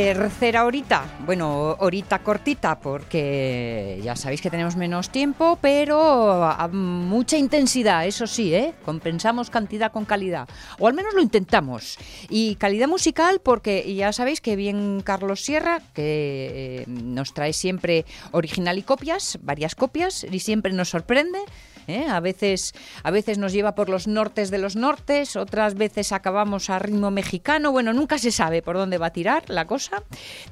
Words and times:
Tercera 0.00 0.64
horita, 0.64 1.04
bueno, 1.26 1.76
horita 1.78 2.20
cortita 2.20 2.80
porque 2.80 4.00
ya 4.02 4.16
sabéis 4.16 4.40
que 4.40 4.48
tenemos 4.48 4.74
menos 4.74 5.10
tiempo, 5.10 5.58
pero 5.60 6.56
mucha 6.72 7.36
intensidad, 7.36 8.06
eso 8.06 8.26
sí, 8.26 8.54
¿eh? 8.54 8.72
compensamos 8.86 9.50
cantidad 9.50 9.92
con 9.92 10.06
calidad, 10.06 10.48
o 10.78 10.88
al 10.88 10.94
menos 10.94 11.12
lo 11.12 11.20
intentamos. 11.20 11.98
Y 12.30 12.54
calidad 12.54 12.88
musical 12.88 13.42
porque 13.44 13.94
ya 13.94 14.10
sabéis 14.14 14.40
que 14.40 14.56
bien 14.56 15.02
Carlos 15.04 15.44
Sierra, 15.44 15.82
que 15.92 16.78
eh, 16.80 16.84
nos 16.88 17.34
trae 17.34 17.52
siempre 17.52 18.06
original 18.30 18.78
y 18.78 18.82
copias, 18.82 19.38
varias 19.42 19.74
copias, 19.74 20.24
y 20.24 20.38
siempre 20.38 20.72
nos 20.72 20.88
sorprende. 20.88 21.40
¿Eh? 21.86 22.06
A, 22.08 22.20
veces, 22.20 22.72
a 23.02 23.10
veces 23.10 23.38
nos 23.38 23.52
lleva 23.52 23.74
por 23.74 23.88
los 23.88 24.06
nortes 24.06 24.50
de 24.50 24.58
los 24.58 24.76
nortes, 24.76 25.36
otras 25.36 25.74
veces 25.74 26.12
acabamos 26.12 26.70
a 26.70 26.78
ritmo 26.78 27.10
mexicano, 27.10 27.72
bueno, 27.72 27.92
nunca 27.92 28.18
se 28.18 28.30
sabe 28.30 28.62
por 28.62 28.76
dónde 28.76 28.98
va 28.98 29.06
a 29.06 29.12
tirar 29.12 29.44
la 29.48 29.66
cosa. 29.66 30.02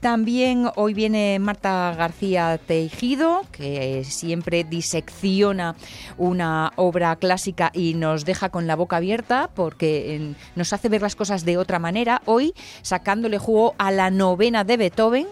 También 0.01 0.70
hoy 0.77 0.95
viene 0.95 1.39
Marta 1.39 1.95
García 1.97 2.59
Tejido, 2.59 3.43
que 3.53 4.05
siempre 4.05 4.65
disecciona 4.65 5.77
una 6.17 6.73
obra 6.77 7.17
clásica 7.17 7.70
y 7.75 7.95
nos 7.95 8.25
deja 8.25 8.51
con 8.51 8.67
la 8.67 8.77
boca 8.77 8.97
abierta 8.97 9.51
porque 9.55 10.35
nos 10.57 10.73
hace 10.73 10.89
ver 10.89 11.03
las 11.03 11.17
cosas 11.17 11.45
de 11.45 11.59
otra 11.59 11.79
manera. 11.79 12.23
Hoy 12.25 12.55
sacándole 12.83 13.39
jugo 13.39 13.75
a 13.79 13.91
la 13.91 14.11
novena 14.11 14.65
de 14.65 14.77
Beethoven, 14.77 15.27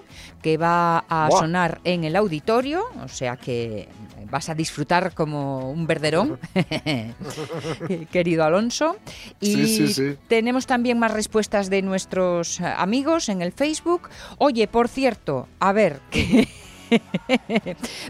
que 0.47 0.59
va 0.59 0.99
a 1.09 1.29
sonar 1.29 1.81
en 1.83 2.05
el 2.05 2.15
auditorio, 2.15 2.85
o 3.03 3.09
sea 3.09 3.37
que 3.37 3.89
vas 4.31 4.49
a 4.49 4.55
disfrutar 4.55 5.13
como 5.13 5.73
un 5.73 5.89
verderón, 5.89 6.39
querido 8.13 8.45
Alonso. 8.45 8.97
Y 9.41 10.15
tenemos 10.29 10.69
también 10.69 11.01
más 11.01 11.13
respuestas 11.13 11.69
de 11.69 11.83
nuestros 11.83 12.61
amigos 12.61 13.29
en 13.29 13.43
el 13.43 13.51
Facebook. 13.51 14.09
Oye, 14.39 14.69
por 14.69 14.87
cierto, 14.87 15.49
a 15.59 15.73
ver, 15.73 16.01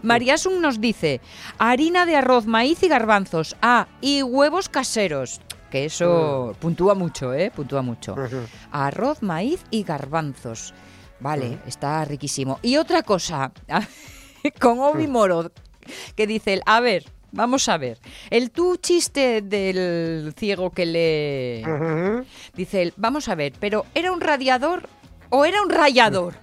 María 0.03 0.37
Sun 0.37 0.61
nos 0.61 0.79
dice, 0.79 1.21
harina 1.57 2.05
de 2.05 2.17
arroz, 2.17 2.45
maíz 2.45 2.83
y 2.83 2.87
garbanzos. 2.87 3.55
Ah, 3.63 3.87
y 3.99 4.21
huevos 4.21 4.69
caseros. 4.69 5.41
Que 5.71 5.85
eso 5.85 6.53
mm. 6.53 6.59
puntúa 6.59 6.93
mucho, 6.93 7.33
¿eh? 7.33 7.49
Puntúa 7.49 7.81
mucho. 7.81 8.15
Arroz, 8.71 9.23
maíz 9.23 9.65
y 9.71 9.81
garbanzos. 9.81 10.75
Vale, 11.19 11.49
mm. 11.49 11.67
está 11.67 12.05
riquísimo. 12.05 12.59
Y 12.61 12.77
otra 12.77 13.03
cosa, 13.03 13.51
con 14.59 14.79
Obi. 14.79 15.07
Moro, 15.07 15.51
que 16.15 16.27
dice 16.27 16.53
él, 16.53 16.61
a 16.65 16.79
ver, 16.79 17.05
vamos 17.31 17.67
a 17.69 17.77
ver, 17.77 17.99
el 18.29 18.51
tú 18.51 18.77
chiste 18.77 19.41
del 19.41 20.33
ciego 20.37 20.71
que 20.71 20.85
le... 20.85 22.25
Dice 22.55 22.81
él, 22.81 22.93
vamos 22.97 23.29
a 23.29 23.35
ver, 23.35 23.53
pero 23.59 23.85
¿era 23.93 24.11
un 24.11 24.21
radiador 24.21 24.89
o 25.29 25.45
era 25.45 25.61
un 25.61 25.69
rayador? 25.69 26.35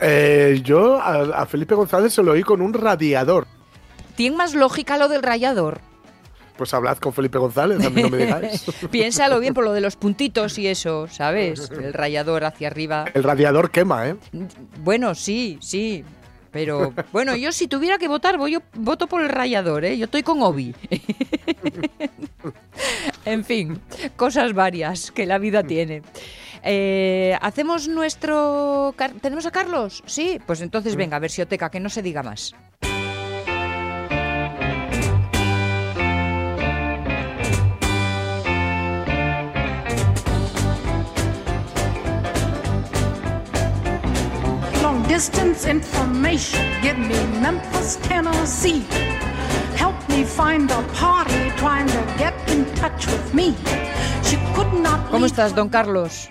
Eh, 0.00 0.60
yo 0.62 1.00
a, 1.00 1.44
Felipe 1.46 1.74
González 1.74 2.12
se 2.12 2.22
lo 2.22 2.32
oí 2.32 2.42
con 2.42 2.60
un 2.60 2.72
radiador. 2.72 3.46
¿Tiene 4.14 4.36
más 4.36 4.54
lógica 4.54 4.96
lo 4.96 5.08
del 5.08 5.22
rayador? 5.22 5.80
Pues 6.58 6.74
hablad 6.74 6.98
con 6.98 7.12
Felipe 7.12 7.38
González, 7.38 7.86
a 7.86 7.88
mí 7.88 8.02
no 8.02 8.10
me 8.10 8.18
digáis. 8.18 8.64
Piénsalo 8.90 9.38
bien 9.38 9.54
por 9.54 9.64
lo 9.64 9.72
de 9.72 9.80
los 9.80 9.94
puntitos 9.94 10.58
y 10.58 10.66
eso, 10.66 11.06
¿sabes? 11.08 11.70
El 11.70 11.92
rayador 11.92 12.44
hacia 12.44 12.66
arriba. 12.66 13.04
El 13.14 13.22
radiador 13.22 13.70
quema, 13.70 14.08
¿eh? 14.08 14.16
Bueno, 14.82 15.14
sí, 15.14 15.58
sí. 15.60 16.04
Pero 16.50 16.92
bueno, 17.12 17.36
yo 17.36 17.52
si 17.52 17.68
tuviera 17.68 17.96
que 17.96 18.08
votar, 18.08 18.38
voy, 18.38 18.52
yo 18.52 18.62
voto 18.74 19.06
por 19.06 19.22
el 19.22 19.28
rayador, 19.28 19.84
¿eh? 19.84 19.96
Yo 19.96 20.06
estoy 20.06 20.24
con 20.24 20.42
Obi. 20.42 20.74
en 23.24 23.44
fin, 23.44 23.80
cosas 24.16 24.52
varias 24.52 25.12
que 25.12 25.26
la 25.26 25.38
vida 25.38 25.62
tiene. 25.62 26.02
Eh, 26.64 27.38
¿Hacemos 27.40 27.86
nuestro... 27.86 28.96
¿Tenemos 29.20 29.46
a 29.46 29.52
Carlos? 29.52 30.02
Sí, 30.06 30.40
pues 30.44 30.60
entonces 30.60 30.96
venga, 30.96 31.20
versioteca, 31.20 31.70
que 31.70 31.78
no 31.78 31.88
se 31.88 32.02
diga 32.02 32.24
más. 32.24 32.56
Distance 45.18 45.66
information. 45.66 46.62
Give 46.80 46.96
me 46.96 47.18
Memphis, 47.42 47.98
Tennessee. 48.06 48.86
Help 49.74 49.98
me 50.08 50.22
find 50.22 50.70
a 50.70 50.80
party 50.94 51.50
trying 51.56 51.88
to 51.88 52.02
get 52.16 52.34
in 52.46 52.64
touch 52.76 53.04
with 53.08 53.34
me. 53.34 53.56
She 54.22 54.36
could 54.54 54.72
not 54.74 55.10
¿Cómo 55.10 55.26
estás, 55.26 55.56
don 55.56 55.70
Carlos? 55.70 56.30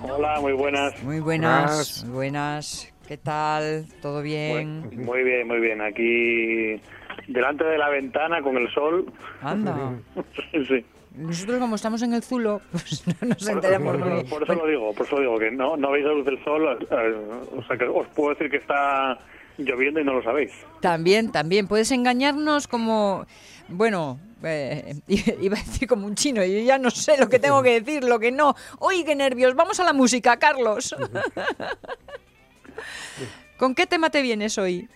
Hola, 0.00 0.40
muy 0.40 0.54
buenas. 0.54 0.94
Muy 1.02 1.20
buenas, 1.20 2.04
muy 2.04 2.14
buenas. 2.14 2.90
¿Qué 3.06 3.18
tal? 3.18 3.84
¿Todo 4.00 4.22
bien? 4.22 4.80
Muy, 4.80 4.96
muy 4.96 5.22
bien, 5.24 5.46
muy 5.46 5.60
bien. 5.60 5.82
Aquí 5.82 6.80
delante 7.26 7.64
de 7.64 7.78
la 7.78 7.88
ventana 7.88 8.42
con 8.42 8.56
el 8.56 8.72
sol. 8.72 9.12
Anda. 9.42 9.94
sí. 10.52 10.84
Nosotros 11.14 11.58
como 11.58 11.76
estamos 11.76 12.02
en 12.02 12.14
el 12.14 12.22
Zulo, 12.22 12.62
pues 12.70 13.04
no 13.06 13.28
nos 13.28 13.46
enteramos 13.46 13.98
por, 13.98 14.08
muy 14.08 14.24
Por 14.24 14.42
eso 14.44 14.54
lo 14.54 14.66
digo, 14.66 14.94
por 14.94 15.06
eso 15.06 15.20
digo, 15.20 15.38
que 15.38 15.50
no, 15.50 15.76
no 15.76 15.90
veis 15.90 16.06
la 16.06 16.12
luz 16.12 16.24
del 16.24 16.42
sol, 16.42 16.78
eh, 16.90 17.14
o 17.54 17.62
sea 17.64 17.76
que 17.76 17.84
os 17.84 18.06
puedo 18.08 18.30
decir 18.30 18.50
que 18.50 18.56
está 18.56 19.18
lloviendo 19.58 20.00
y 20.00 20.04
no 20.04 20.14
lo 20.14 20.22
sabéis. 20.22 20.52
También, 20.80 21.30
también. 21.30 21.68
Puedes 21.68 21.92
engañarnos 21.92 22.66
como, 22.66 23.26
bueno, 23.68 24.18
eh, 24.42 24.94
iba 25.06 25.56
a 25.56 25.60
decir 25.60 25.86
como 25.86 26.06
un 26.06 26.14
chino, 26.14 26.42
y 26.44 26.60
yo 26.60 26.64
ya 26.64 26.78
no 26.78 26.90
sé 26.90 27.18
lo 27.18 27.28
que 27.28 27.38
tengo 27.38 27.62
que 27.62 27.80
decir, 27.80 28.04
lo 28.04 28.18
que 28.18 28.32
no. 28.32 28.54
¡Uy, 28.80 29.04
qué 29.04 29.14
nervios! 29.14 29.54
Vamos 29.54 29.80
a 29.80 29.84
la 29.84 29.92
música, 29.92 30.38
Carlos. 30.38 30.96
¿Con 33.58 33.74
qué 33.74 33.86
tema 33.86 34.08
te 34.08 34.22
vienes 34.22 34.56
hoy? 34.56 34.88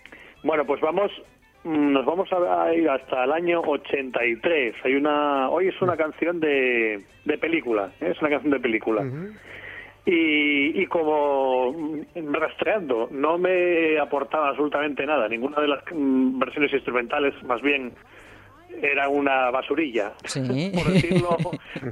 Bueno, 0.43 0.65
pues 0.65 0.81
vamos 0.81 1.11
nos 1.67 2.05
vamos 2.05 2.29
a 2.31 2.73
ir 2.73 2.89
hasta 2.89 3.23
el 3.25 3.31
año 3.31 3.61
83. 3.61 4.75
Hay 4.83 4.95
una, 4.95 5.49
hoy 5.49 5.67
es 5.67 5.81
una 5.81 5.97
canción 5.97 6.39
de, 6.39 7.03
de 7.25 7.37
película, 7.37 7.91
¿eh? 7.99 8.11
es 8.11 8.21
una 8.21 8.29
canción 8.29 8.51
de 8.51 8.59
película. 8.59 9.03
y, 10.05 10.81
y, 10.81 10.85
como 10.87 11.75
rastreando, 12.15 13.09
no 13.11 13.37
me 13.37 13.99
aportaba 13.99 14.49
absolutamente 14.49 15.05
nada. 15.05 15.27
Ninguna 15.27 15.61
de 15.61 15.67
las 15.67 15.83
mm, 15.91 16.39
versiones 16.39 16.71
instrumentales, 16.73 17.33
más 17.43 17.61
bien 17.61 17.91
era 18.81 19.09
una 19.09 19.49
basurilla, 19.51 20.13
por, 20.73 20.91
decirlo, 20.91 21.37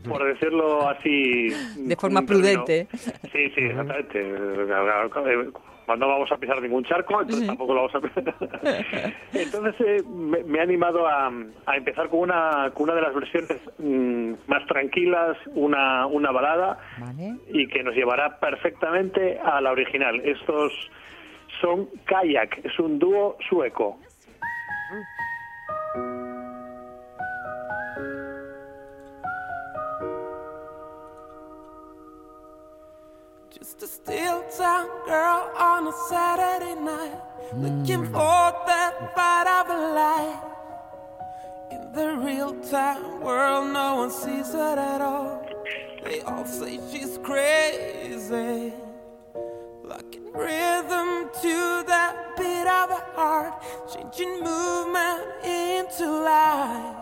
por 0.07 0.25
decirlo 0.25 0.89
así. 0.89 1.49
De 1.77 1.95
forma 1.95 2.21
prudente. 2.23 2.87
Sí, 3.31 3.49
sí, 3.55 3.61
exactamente 3.61 4.23
no 5.95 6.07
vamos 6.07 6.31
a 6.31 6.37
pisar 6.37 6.61
ningún 6.61 6.83
charco, 6.83 7.21
entonces 7.21 7.45
tampoco 7.45 7.73
lo 7.73 7.87
vamos 7.87 7.95
a 7.95 8.01
pisar. 8.01 8.33
entonces 9.33 9.75
eh, 9.81 10.03
me, 10.07 10.43
me, 10.43 10.57
he 10.57 10.61
animado 10.61 11.07
a, 11.07 11.31
a, 11.65 11.77
empezar 11.77 12.09
con 12.09 12.21
una, 12.21 12.71
con 12.73 12.83
una 12.85 12.95
de 12.95 13.01
las 13.01 13.13
versiones 13.13 13.59
mm, 13.77 14.33
más 14.47 14.65
tranquilas, 14.65 15.37
una, 15.53 16.07
una 16.07 16.31
balada, 16.31 16.79
y 17.53 17.67
que 17.67 17.83
nos 17.83 17.93
llevará 17.95 18.39
perfectamente 18.39 19.39
a 19.39 19.61
la 19.61 19.71
original. 19.71 20.19
Estos 20.21 20.73
son 21.61 21.87
Kayak, 22.05 22.65
es 22.65 22.79
un 22.79 22.97
dúo 22.99 23.37
sueco. 23.47 23.99
Just 25.95 26.34
a 34.07 34.11
steel 34.11 34.43
town 34.57 34.87
girl 35.05 35.51
on 35.57 35.87
a 35.87 35.91
Saturday 36.09 36.79
night, 36.79 37.19
looking 37.55 38.05
mm. 38.05 38.11
for 38.11 38.65
that 38.67 39.13
fight 39.15 39.47
of 39.47 39.69
a 39.69 39.93
life. 39.93 40.43
In 41.71 41.91
the 41.93 42.15
real 42.25 42.53
time 42.69 43.21
world, 43.21 43.73
no 43.73 43.95
one 43.95 44.11
sees 44.11 44.51
her 44.53 44.77
at 44.77 45.01
all. 45.01 45.47
They 46.03 46.21
all 46.21 46.45
say 46.45 46.79
she's 46.91 47.17
crazy. 47.23 48.73
Locking 49.83 50.31
rhythm 50.33 51.29
to 51.41 51.83
that 51.87 52.33
beat 52.37 52.67
of 52.67 52.91
a 52.91 53.03
heart, 53.15 53.53
changing 53.91 54.43
movement 54.43 55.23
into 55.43 56.09
life. 56.23 56.95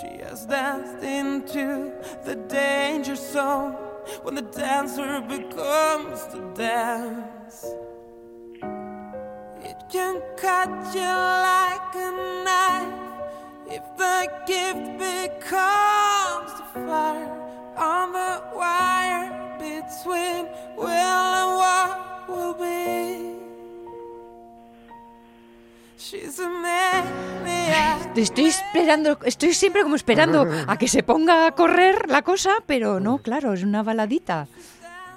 She 0.00 0.22
has 0.22 0.46
danced 0.46 1.04
into 1.04 1.92
the 2.24 2.34
danger 2.34 3.14
zone 3.14 3.85
when 4.22 4.34
the 4.34 4.42
dancer 4.42 5.20
becomes 5.20 6.26
the 6.28 6.40
dance. 6.54 7.64
It 9.62 9.76
can 9.90 10.22
cut 10.36 10.70
you 10.94 11.14
like 11.50 11.94
a 11.94 12.10
knife 12.44 13.06
if 13.68 13.84
the 13.96 14.30
gift 14.46 14.98
becomes 14.98 15.75
estoy 28.22 28.46
esperando, 28.46 29.18
estoy 29.24 29.52
siempre 29.52 29.82
como 29.82 29.96
esperando 29.96 30.46
a 30.66 30.78
que 30.78 30.88
se 30.88 31.02
ponga 31.02 31.46
a 31.46 31.52
correr 31.52 32.08
la 32.08 32.22
cosa, 32.22 32.50
pero 32.66 33.00
no, 33.00 33.18
claro, 33.18 33.52
es 33.52 33.62
una 33.62 33.82
baladita. 33.82 34.46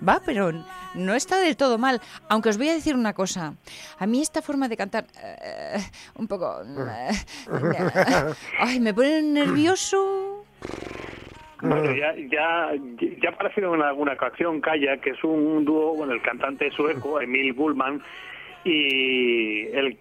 Va, 0.08 0.22
pero 0.26 0.52
no 0.96 1.14
está 1.14 1.40
del 1.40 1.58
todo 1.58 1.78
mal. 1.78 2.02
Aunque 2.30 2.50
os 2.50 2.58
voy 2.58 2.70
a 2.70 2.74
decir 2.74 2.96
una 2.96 3.14
cosa. 3.14 3.54
A 3.98 4.06
mí 4.08 4.22
esta 4.22 4.42
forma 4.42 4.68
de 4.68 4.78
cantar 4.78 5.06
eh, 5.22 5.78
un 6.16 6.28
poco... 6.28 6.62
eh, 6.64 7.12
ay, 8.60 8.80
me 8.80 8.94
pone 8.94 9.22
nervioso. 9.22 10.46
Bueno, 11.62 11.94
ya, 11.94 12.16
ya, 12.16 12.72
ya 13.22 13.30
ha 13.30 13.34
aparecido 13.34 13.76
en 13.76 13.82
alguna 13.82 14.14
ocasión 14.14 14.62
Kaya, 14.62 14.98
que 14.98 15.10
es 15.10 15.24
un 15.24 15.66
dúo, 15.66 15.94
bueno, 15.94 16.14
el 16.14 16.22
cantante 16.22 16.72
sueco, 16.72 17.20
Emil 17.20 17.52
Bullman, 17.52 18.02
y 18.64 19.68
el, 19.68 19.98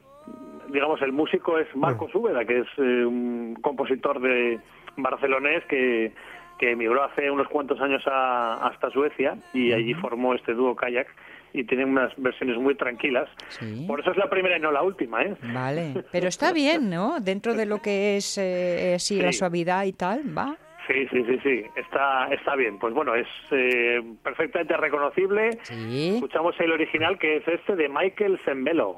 digamos, 0.72 1.00
el 1.02 1.12
músico 1.12 1.58
es 1.58 1.66
Marcos 1.74 2.14
Úbeda, 2.14 2.44
que 2.44 2.58
es 2.60 2.66
eh, 2.78 3.04
un 3.04 3.56
compositor 3.60 4.20
de 4.20 4.58
barcelonés 4.96 5.64
que, 5.66 6.12
que 6.58 6.72
emigró 6.72 7.04
hace 7.04 7.30
unos 7.30 7.48
cuantos 7.48 7.80
años 7.80 8.02
a- 8.06 8.66
hasta 8.66 8.90
Suecia 8.90 9.36
y 9.52 9.72
allí 9.72 9.94
formó 9.94 10.34
este 10.34 10.54
dúo 10.54 10.74
Kayak 10.76 11.06
y 11.52 11.64
tienen 11.64 11.88
unas 11.90 12.12
versiones 12.16 12.56
muy 12.58 12.74
tranquilas. 12.74 13.28
Sí. 13.48 13.84
Por 13.88 14.00
eso 14.00 14.10
es 14.10 14.16
la 14.18 14.28
primera 14.28 14.58
y 14.58 14.60
no 14.60 14.70
la 14.70 14.82
última, 14.82 15.22
¿eh? 15.22 15.34
Vale, 15.54 16.04
pero 16.12 16.28
está 16.28 16.52
bien, 16.52 16.90
¿no? 16.90 17.20
Dentro 17.20 17.54
de 17.54 17.64
lo 17.66 17.78
que 17.78 18.16
es 18.16 18.36
eh, 18.38 18.94
así 18.96 19.20
la 19.20 19.32
Sí. 19.32 19.38
suavidad 19.38 19.84
y 19.84 19.92
tal, 19.94 20.36
va. 20.36 20.56
Sí, 20.86 21.06
sí, 21.10 21.22
sí, 21.26 21.38
sí, 21.42 21.62
está, 21.76 22.28
está 22.32 22.54
bien. 22.56 22.78
Pues 22.78 22.94
bueno, 22.94 23.14
es 23.14 23.26
eh, 23.50 24.00
perfectamente 24.22 24.74
reconocible. 24.76 25.58
Sí. 25.62 26.12
Escuchamos 26.14 26.58
el 26.60 26.72
original 26.72 27.18
que 27.18 27.36
es 27.36 27.48
este 27.48 27.76
de 27.76 27.88
Michael 27.90 28.38
Zembello. 28.44 28.96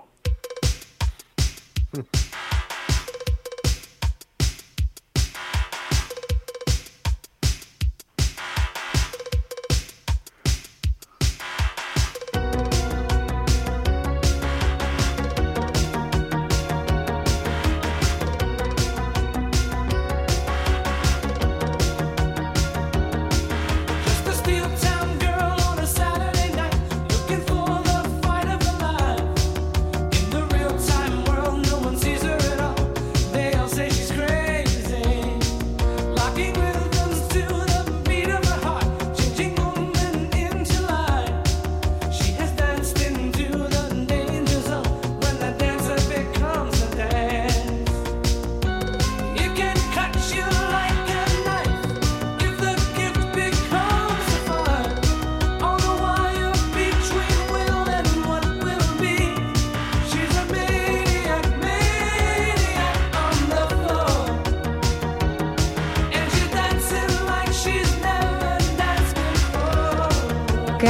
Mm-hmm. 1.93 2.27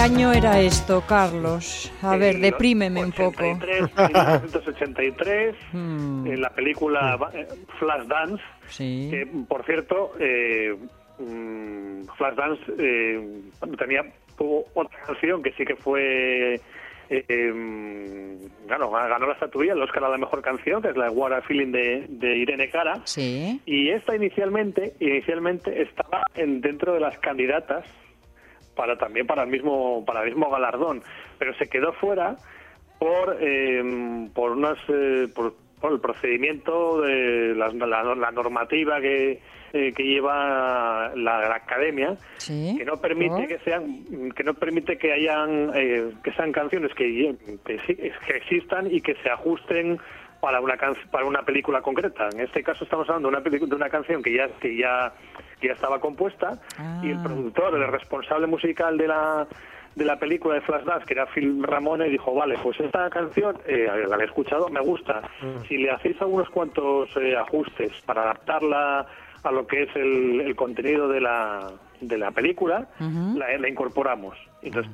año 0.00 0.32
era 0.32 0.60
esto, 0.60 1.02
Carlos? 1.06 1.92
A 2.02 2.16
ver, 2.16 2.36
Eh, 2.36 2.40
deprímeme 2.40 3.04
un 3.04 3.12
poco. 3.12 3.44
83, 3.44 3.82
1983, 3.96 5.54
Hmm. 5.72 6.26
en 6.26 6.40
la 6.40 6.50
película 6.50 7.18
eh, 7.34 7.46
Flashdance, 7.78 8.42
Sí. 8.68 9.08
que 9.10 9.26
por 9.48 9.64
cierto, 9.64 10.12
eh, 10.18 10.74
mm, 11.18 12.04
Flashdance 12.16 12.62
eh, 12.78 13.40
tenía 13.78 14.04
tuvo 14.38 14.64
otra 14.74 14.98
canción 15.06 15.42
que 15.42 15.52
sí 15.52 15.64
que 15.64 15.76
fue. 15.76 16.54
Eh, 17.12 17.24
eh, 17.28 18.38
ganó, 18.68 18.88
ganó 18.90 19.26
la 19.26 19.32
estatuilla, 19.34 19.72
el 19.72 19.82
Oscar 19.82 20.04
a 20.04 20.08
la 20.10 20.16
mejor 20.18 20.40
canción, 20.42 20.80
que 20.80 20.88
es 20.90 20.96
la 20.96 21.10
What 21.10 21.32
a 21.32 21.42
Feeling 21.42 21.72
de, 21.72 22.06
de 22.08 22.36
Irene 22.36 22.70
Cara. 22.70 23.00
Sí. 23.04 23.60
Y 23.66 23.90
esta 23.90 24.14
inicialmente, 24.14 24.94
inicialmente 25.00 25.82
estaba 25.82 26.22
en, 26.36 26.60
dentro 26.60 26.94
de 26.94 27.00
las 27.00 27.18
candidatas 27.18 27.84
para 28.74 28.96
también 28.96 29.26
para 29.26 29.42
el 29.42 29.48
mismo 29.48 30.04
para 30.04 30.20
el 30.22 30.28
mismo 30.30 30.50
galardón, 30.50 31.02
pero 31.38 31.54
se 31.54 31.68
quedó 31.68 31.92
fuera 31.94 32.36
por 32.98 33.36
eh, 33.40 34.28
por 34.34 34.52
unas 34.52 34.78
eh, 34.88 35.28
por, 35.34 35.54
por 35.80 35.92
el 35.92 36.00
procedimiento 36.00 37.00
de 37.00 37.54
la, 37.56 37.68
la- 37.70 38.14
la 38.14 38.30
normativa 38.30 39.00
que 39.00 39.40
eh, 39.72 39.92
que 39.94 40.02
lleva 40.02 41.12
la, 41.14 41.40
la 41.48 41.54
academia 41.54 42.16
Sí. 42.38 42.74
que 42.76 42.84
no 42.84 43.00
permite 43.00 43.46
que 43.46 43.58
sean 43.60 44.32
que 44.34 44.42
no 44.44 44.54
permite 44.54 44.98
que 44.98 45.12
hayan 45.12 45.70
eh, 45.74 46.12
que 46.24 46.32
sean 46.32 46.52
canciones 46.52 46.92
que, 46.94 47.34
que, 47.64 47.76
que 48.26 48.36
existan 48.36 48.88
y 48.92 49.00
que 49.00 49.14
se 49.22 49.30
ajusten 49.30 49.98
para 50.40 50.60
una 50.60 50.76
can- 50.76 50.94
para 51.10 51.24
una 51.24 51.42
película 51.42 51.80
concreta 51.82 52.28
en 52.32 52.40
este 52.40 52.62
caso 52.62 52.84
estamos 52.84 53.08
hablando 53.08 53.30
de 53.30 53.36
una 53.36 53.66
de 53.66 53.74
una 53.76 53.90
canción 53.90 54.22
que 54.22 54.32
ya 54.34 54.48
que 54.60 54.76
ya 54.76 55.12
que 55.60 55.68
ya 55.68 55.74
estaba 55.74 56.00
compuesta 56.00 56.58
y 57.02 57.10
el 57.10 57.18
Ah. 57.18 57.22
productor 57.24 57.74
el 57.74 57.86
responsable 57.88 58.46
musical 58.46 58.96
de 58.96 59.08
la 59.08 59.46
de 59.94 60.04
la 60.04 60.20
película 60.20 60.54
de 60.54 60.60
Flashdance, 60.60 61.04
que 61.04 61.14
era 61.14 61.26
Phil 61.26 61.64
Ramone, 61.64 62.08
dijo, 62.08 62.32
vale, 62.32 62.56
pues 62.62 62.78
esta 62.78 63.10
canción, 63.10 63.58
eh, 63.66 63.88
la 64.08 64.16
he 64.18 64.24
escuchado, 64.24 64.68
me 64.68 64.78
gusta. 64.80 65.20
Si 65.66 65.78
le 65.78 65.90
hacéis 65.90 66.18
algunos 66.22 66.48
cuantos 66.48 67.08
eh, 67.16 67.36
ajustes 67.36 67.90
para 68.06 68.22
adaptarla 68.22 69.04
a 69.42 69.50
lo 69.50 69.66
que 69.66 69.82
es 69.82 69.96
el, 69.96 70.42
el 70.42 70.54
contenido 70.54 71.08
de 71.08 71.20
la, 71.20 71.72
de 72.00 72.16
la 72.18 72.30
película, 72.30 72.86
Ujú. 73.00 73.36
la, 73.36 73.58
la 73.58 73.68
incorporamos. 73.68 74.36
Entonces 74.62 74.92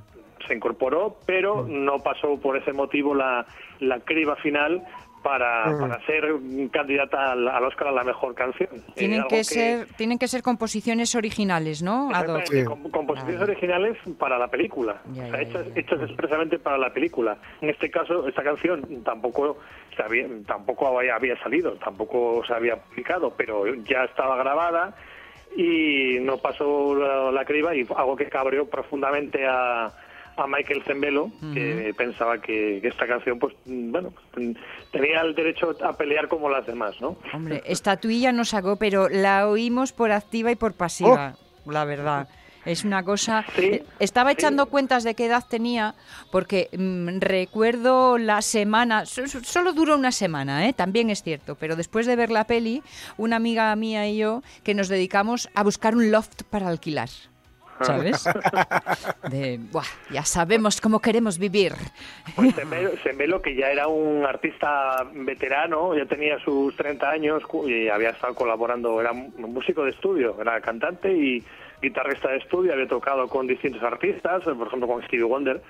se 0.49 0.55
incorporó, 0.55 1.19
pero 1.27 1.67
no 1.69 1.99
pasó 1.99 2.41
por 2.41 2.57
ese 2.57 2.73
motivo 2.73 3.15
la, 3.15 3.45
la 3.81 4.01
criba 4.01 4.35
final 4.37 4.83
para, 5.27 5.77
para 5.81 5.99
ser 6.07 6.23
candidata 6.71 7.33
al, 7.33 7.49
al 7.49 7.65
Oscar 7.65 7.89
a 7.89 7.93
la 7.93 8.05
mejor 8.05 8.33
canción. 8.37 8.69
Eh, 8.73 8.93
Tienen 8.95 9.25
que, 9.29 9.43
ser, 9.43 9.89
tienen 9.97 10.19
que 10.21 10.29
ser 10.29 10.41
composiciones 10.43 11.17
originales, 11.17 11.83
¿no? 11.83 12.11
Sí. 12.45 12.63
com- 12.65 12.89
composiciones 12.93 13.41
originales 13.43 13.99
para 14.21 14.39
la 14.39 14.47
película, 14.47 15.03
Ya, 15.13 15.25
O 15.25 15.27
sea, 15.31 15.37
ya, 15.37 15.43
hechas, 15.43 15.67
ya, 15.67 15.75
ya. 15.75 15.81
hechas 15.81 16.01
expresamente 16.03 16.59
para 16.61 16.79
la 16.79 16.93
película. 16.93 17.37
En 17.61 17.71
este 17.71 17.91
caso, 17.91 18.29
esta 18.29 18.45
canción 18.45 19.03
tampoco 19.03 19.59
se 19.97 20.03
había, 20.05 20.29
tampoco 20.47 20.97
había, 20.97 21.17
había 21.17 21.37
salido, 21.43 21.73
tampoco 21.73 22.45
se 22.47 22.55
había 22.55 22.77
publicado, 22.77 23.35
pero 23.37 23.67
ya 23.83 24.05
estaba 24.05 24.37
grabada 24.37 24.95
y 25.57 26.19
no 26.21 26.37
pasó 26.39 26.95
la, 26.95 27.33
la 27.33 27.45
criba 27.45 27.75
y 27.75 27.81
algo 27.97 28.15
que 28.15 28.27
cabreó 28.27 28.67
profundamente 28.71 29.45
a, 29.45 29.91
a 30.37 30.47
Michael 30.47 30.83
Zembello, 30.85 31.31
que 31.55 31.95
pensaba 31.97 32.41
que, 32.41 32.79
que 32.83 32.89
esta 32.89 33.07
canción, 33.07 33.39
pues, 33.39 33.55
bueno, 33.65 34.13
tenía 34.93 35.21
el 35.23 35.35
derecho 35.35 35.75
a 35.83 35.93
pelear 35.97 36.29
como 36.29 36.49
las 36.51 36.67
demás, 36.67 37.01
¿no? 37.01 37.17
Hombre, 37.33 37.63
estatuilla 37.67 38.33
no 38.33 38.45
sacó, 38.45 38.77
pero 38.77 39.09
la 39.09 39.49
oímos 39.49 39.93
por 39.93 40.13
activa 40.13 40.51
y 40.51 40.57
por 40.57 40.75
pasiva, 40.75 41.37
la 41.65 41.85
verdad. 41.85 42.29
Es 42.67 42.85
una 42.85 43.05
cosa... 43.05 43.45
Sí, 43.55 43.65
eh, 43.65 43.85
Estaba 44.01 44.31
sí. 44.31 44.35
echando 44.39 44.67
cuentas 44.67 45.05
de 45.05 45.15
qué 45.15 45.27
edad 45.27 45.45
tenía, 45.49 45.95
porque 46.33 46.69
mm, 46.77 47.21
recuerdo 47.21 48.19
la 48.19 48.43
semana, 48.43 49.07
so- 49.07 49.29
so- 49.29 49.45
solo 49.45 49.73
duró 49.73 49.95
una 49.95 50.11
semana, 50.11 50.67
¿eh? 50.69 50.73
también 50.73 51.09
es 51.09 51.23
cierto, 51.23 51.55
pero 51.55 51.77
después 51.77 52.07
de 52.07 52.17
ver 52.17 52.31
la 52.31 52.45
peli, 52.49 52.83
una 53.19 53.37
amiga 53.37 53.75
mía 53.77 54.09
y 54.09 54.17
yo 54.19 54.43
que 54.65 54.75
nos 54.75 54.89
dedicamos 54.89 55.49
a 55.55 55.63
buscar 55.63 55.95
un 55.95 56.11
loft 56.11 56.43
para 56.51 56.67
alquilar. 56.67 57.09
¿Sabes? 57.81 58.25
De, 59.31 59.59
"Buah, 59.71 59.85
ya 60.11 60.25
sabemos 60.25 60.81
cómo 60.81 61.01
queremos 61.01 61.39
vivir. 61.39 61.73
Pues 62.35 62.55
Sembelo, 63.03 63.43
que 63.43 63.55
ya 63.55 63.71
era 63.71 63.87
un 63.89 64.25
artista 64.25 65.05
veterano, 65.13 65.95
ya 65.97 66.07
tenía 66.07 66.39
sus 66.41 66.75
30 66.77 67.11
años 67.11 67.43
y 67.67 67.89
había 67.89 68.11
estado 68.11 68.35
colaborando, 68.35 69.01
era 69.01 69.13
un 69.13 69.33
músico 69.53 69.85
de 69.85 69.91
estudio, 69.91 70.37
era 70.41 70.61
cantante 70.61 71.13
y 71.13 71.45
guitarrista 71.83 72.29
de 72.29 72.39
estudio, 72.39 72.73
había 72.73 72.89
tocado 72.89 73.29
con 73.29 73.47
distintos 73.47 73.83
artistas, 73.83 74.43
por 74.45 74.67
ejemplo 74.67 74.89
con 74.89 75.03
Stevie 75.05 75.25
Wonder. 75.25 75.61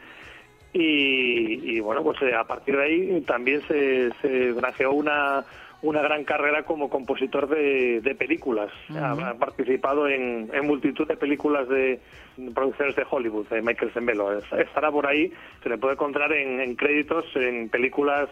Y, 0.79 1.77
y, 1.77 1.81
bueno, 1.81 2.03
pues 2.03 2.21
eh, 2.23 2.35
a 2.35 2.45
partir 2.45 2.77
de 2.77 2.83
ahí 2.85 3.21
también 3.23 3.63
se, 3.67 4.11
se 4.21 4.53
granjeó 4.53 4.93
una, 4.93 5.43
una 5.83 6.03
gran 6.03 6.23
carrera 6.25 6.65
como 6.65 6.91
compositor 6.91 7.49
de, 7.49 8.01
de 8.03 8.15
películas. 8.15 8.71
ha, 8.95 9.13
ha 9.31 9.35
participado 9.35 10.07
en, 10.07 10.51
en 10.53 10.67
multitud 10.67 11.07
de 11.09 11.17
películas 11.17 11.67
de 11.69 11.99
producciones 12.55 12.95
de 12.95 13.05
Hollywood, 13.09 13.47
de 13.49 13.63
Michael 13.63 13.93
Sembelo. 13.95 14.37
Es- 14.39 14.53
Estará 14.53 14.91
por 14.91 15.07
ahí, 15.07 15.33
se 15.63 15.71
le 15.71 15.79
puede 15.79 15.95
encontrar 15.95 16.31
en, 16.33 16.61
en 16.61 16.75
créditos 16.77 17.25
en 17.37 17.71
películas 17.71 18.29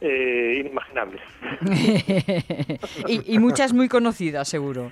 eh, 0.00 0.56
inimaginables. 0.60 1.20
y, 3.06 3.34
y 3.34 3.38
muchas 3.38 3.72
muy 3.72 3.88
conocidas, 3.88 4.48
seguro. 4.48 4.90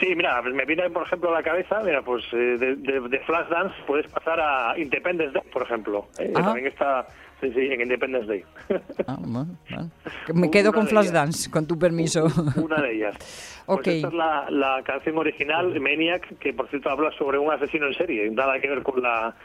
Sí, 0.00 0.14
mira, 0.16 0.40
me 0.42 0.64
viene 0.64 0.88
por 0.90 1.06
ejemplo 1.06 1.30
a 1.30 1.34
la 1.34 1.42
cabeza, 1.42 1.80
mira, 1.84 2.02
pues 2.02 2.24
eh, 2.32 2.36
de, 2.58 2.76
de, 2.76 3.00
de 3.08 3.18
Flashdance 3.20 3.74
puedes 3.86 4.10
pasar 4.10 4.40
a 4.40 4.76
Independence 4.78 5.32
Day, 5.32 5.42
por 5.52 5.62
ejemplo. 5.62 6.08
¿eh? 6.18 6.32
que 6.32 6.40
Ah. 6.40 6.44
También 6.44 6.66
está 6.66 7.06
sí, 7.40 7.52
sí, 7.52 7.60
en 7.70 7.80
Independence 7.82 8.26
Day. 8.26 8.44
Ah, 9.06 9.16
bueno, 9.20 9.56
bueno. 9.68 9.90
Que 10.26 10.32
Me 10.32 10.50
quedo 10.50 10.70
Una 10.70 10.78
con. 10.78 10.88
Flashdance, 10.88 11.50
con 11.50 11.66
tu 11.66 11.78
permiso. 11.78 12.26
Una 12.56 12.80
de 12.82 12.92
ellas. 12.94 13.16
Pues 13.64 13.78
Ok. 13.78 13.86
esta 13.86 14.08
es 14.08 14.14
la, 14.14 14.46
la 14.50 14.82
canción 14.82 15.16
original, 15.18 15.80
Maniac, 15.80 16.36
que 16.40 16.52
por 16.52 16.68
cierto 16.68 16.90
habla 16.90 17.12
sobre 17.16 17.38
un 17.38 17.52
asesino 17.52 17.86
en 17.86 17.94
serie, 17.94 18.28
nada 18.32 18.58
que 18.58 18.68
ver 18.68 18.82
con 18.82 19.00
la, 19.00 19.36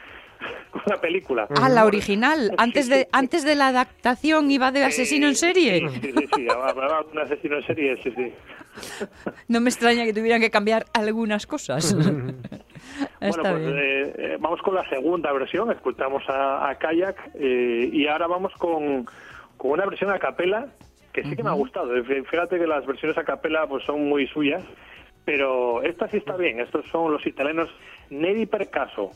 con 0.72 0.82
la 0.86 1.00
película. 1.00 1.46
Ah, 1.62 1.68
la 1.68 1.84
original. 1.86 2.52
Antes 2.58 2.88
de, 2.88 3.06
antes 3.12 3.44
de 3.44 3.54
la 3.54 3.68
adaptación 3.68 4.50
iba 4.50 4.72
de 4.72 4.84
asesino 4.84 5.28
en 5.28 5.36
serie. 5.36 5.88
Sí, 5.88 6.00
sí, 6.12 6.28
sí, 6.34 6.46
hablaba 6.50 7.04
de 7.04 7.10
un 7.12 7.18
asesino 7.20 7.56
en 7.58 7.62
serie, 7.68 7.96
sí, 8.02 8.10
sí. 8.16 8.32
No 9.48 9.60
me 9.60 9.70
extraña 9.70 10.04
que 10.04 10.12
tuvieran 10.12 10.40
que 10.40 10.50
cambiar 10.50 10.86
algunas 10.92 11.46
cosas. 11.46 11.92
Está 13.20 13.42
bueno, 13.42 13.42
pues 13.42 13.58
bien. 13.58 13.78
eh, 13.78 14.14
eh, 14.18 14.36
vamos 14.40 14.60
con 14.62 14.74
la 14.74 14.88
segunda 14.88 15.32
versión, 15.32 15.70
escuchamos 15.70 16.22
a, 16.28 16.68
a 16.70 16.74
Kayak 16.78 17.30
eh, 17.34 17.90
y 17.92 18.06
ahora 18.06 18.26
vamos 18.26 18.52
con, 18.58 19.06
con 19.56 19.70
una 19.72 19.84
versión 19.86 20.10
a 20.10 20.18
capela 20.18 20.66
que 21.12 21.22
sí 21.24 21.34
que 21.36 21.42
me 21.42 21.50
ha 21.50 21.54
gustado. 21.54 21.92
Fí- 22.04 22.24
Fíjate 22.26 22.58
que 22.58 22.66
las 22.66 22.86
versiones 22.86 23.16
a 23.18 23.24
capela 23.24 23.66
pues 23.66 23.84
son 23.84 24.08
muy 24.08 24.26
suyas, 24.28 24.62
pero 25.24 25.82
esta 25.82 26.08
sí 26.08 26.18
está 26.18 26.36
bien. 26.36 26.60
Estos 26.60 26.86
son 26.92 27.12
los 27.12 27.26
italianos 27.26 27.68
Neri 28.10 28.46
Percaso. 28.46 29.10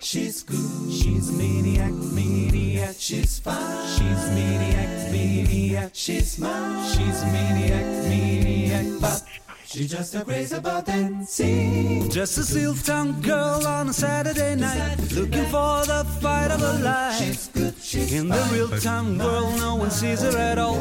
She's 0.00 0.44
good. 0.46 0.90
She's 0.90 1.30
maniac, 1.32 1.90
maniac. 2.14 2.92
She's 2.98 3.40
fine. 3.42 3.54
She's 3.96 4.28
maniac, 4.30 4.67
maniac. 5.10 5.90
She's 5.92 6.32
smart. 6.32 6.90
She's 6.90 7.22
maniac, 7.24 7.84
maniac. 8.08 8.86
But 9.00 9.22
she's 9.68 9.90
just 9.90 10.14
a 10.14 10.24
crazy 10.24 10.56
about 10.56 10.86
dancing. 10.86 12.08
Just 12.10 12.38
a 12.38 12.42
silk-tongued 12.42 13.22
girl 13.22 13.66
on 13.66 13.88
a 13.88 13.92
Saturday 13.92 14.54
night, 14.56 14.96
looking 15.12 15.44
for 15.46 15.84
the 15.84 16.06
fight 16.20 16.50
of 16.50 16.60
her 16.60 16.78
life. 16.82 17.18
She's 17.18 17.48
good. 17.48 17.74
She's 17.80 18.12
In 18.12 18.28
the 18.28 18.48
real-time 18.52 19.18
world, 19.18 19.56
no 19.58 19.76
one 19.76 19.90
sees 19.90 20.22
her 20.22 20.36
at 20.36 20.58
all. 20.58 20.78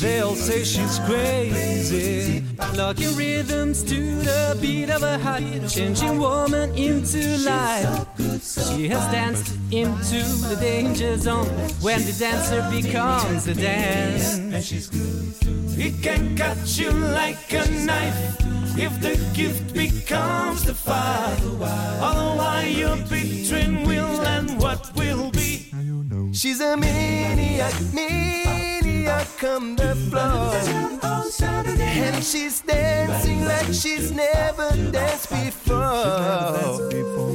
They 0.00 0.20
all 0.20 0.36
say 0.36 0.64
she's 0.64 0.98
crazy. 1.00 2.44
Locking 2.76 3.14
rhythms 3.16 3.82
to 3.84 4.00
the 4.20 4.58
beat 4.60 4.90
of 4.90 5.02
her 5.02 5.18
heart, 5.18 5.42
changing 5.68 6.18
woman 6.18 6.74
into 6.76 7.38
life. 7.38 8.06
She 8.42 8.88
has 8.88 9.04
danced 9.12 9.52
into 9.72 10.22
the 10.48 10.56
danger 10.60 11.16
zone 11.18 11.46
when 11.80 12.04
the 12.04 12.12
dancer 12.12 12.66
becomes 12.70 13.46
a 13.48 13.54
dance. 13.54 14.38
It 15.80 16.02
can 16.02 16.36
cut 16.36 16.58
you 16.76 16.90
like 16.90 17.52
a 17.52 17.64
knife 17.70 18.36
if 18.76 19.00
the 19.00 19.14
gift 19.32 19.72
becomes 19.72 20.64
the 20.64 20.74
fire. 20.74 21.36
Otherwise, 22.00 22.76
you're 22.76 22.96
between 22.96 23.84
will 23.84 24.20
and 24.26 24.60
what 24.60 24.92
will 24.96 25.30
be. 25.30 25.70
She's 26.32 26.60
a 26.60 26.76
maniac, 26.76 27.74
maniac 27.92 29.44
on 29.44 29.76
the 29.76 29.94
floor. 30.10 30.52
And 31.78 32.24
she's 32.24 32.60
dancing 32.60 33.44
like 33.44 33.72
she's 33.72 34.10
never 34.10 34.70
danced 34.90 35.30
before. 35.30 36.88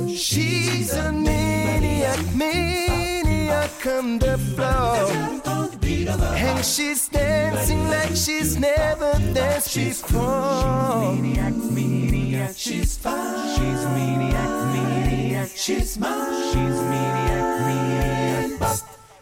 She's 0.09 0.93
a 0.93 1.13
maniac, 1.13 2.19
maniac 2.35 3.87
on 3.87 4.19
the 4.19 4.37
floor. 4.37 5.52
And 6.07 6.65
she's 6.65 7.07
dancing 7.07 7.87
like 7.87 8.15
she's 8.15 8.57
never 8.57 9.13
danced 9.33 9.75
before. 9.75 11.13
She's 11.13 11.21
maniac, 11.21 11.53
maniac, 11.55 12.53
she's 12.57 12.97
fine. 12.97 13.55
She's 13.55 13.85
maniac, 13.85 14.49
maniac, 14.73 15.49
she's 15.55 15.97
mine. 15.97 16.43
She's 16.51 16.55
maniac. 16.55 17.52